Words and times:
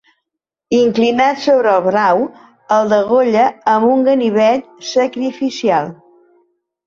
Inclinat 0.75 1.41
sobre 1.41 1.73
el 1.79 1.83
brau, 1.87 2.23
el 2.77 2.89
degolla 2.93 3.45
amb 3.73 3.87
un 3.89 4.01
ganivet 4.07 4.67
sacrificial. 4.93 5.93